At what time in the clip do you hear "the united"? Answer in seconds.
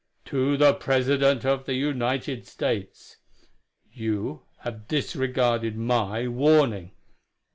1.65-2.47